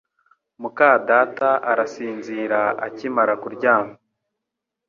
muka 0.61 0.89
data 1.09 1.49
arasinzira 1.71 2.61
akimara 2.85 3.33
kuryama 3.41 3.93